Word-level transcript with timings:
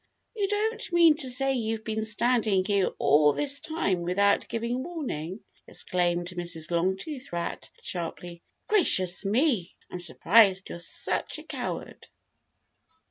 "You 0.35 0.47
don't 0.47 0.91
mean 0.91 1.15
to 1.17 1.29
say 1.29 1.53
you've 1.53 1.83
been 1.83 2.05
standing 2.05 2.65
here 2.65 2.87
all 2.97 3.33
this 3.33 3.59
time 3.59 4.01
without 4.01 4.47
giving 4.49 4.81
warning?" 4.81 5.41
exclaimed 5.67 6.29
Mrs. 6.29 6.71
Longtooth 6.71 7.31
Rat 7.31 7.69
sharply. 7.83 8.41
"Gracious 8.67 9.23
me, 9.23 9.75
I'm 9.91 9.99
surprised 9.99 10.69
you're 10.69 10.79
such 10.79 11.37
a 11.37 11.43
coward." 11.43 12.07